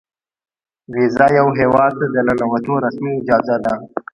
ویزه 0.93 1.25
یو 1.37 1.47
هیواد 1.59 1.91
ته 1.99 2.05
د 2.13 2.15
ننوتو 2.27 2.73
رسمي 2.85 3.11
اجازه 3.19 3.57
ده. 3.63 3.73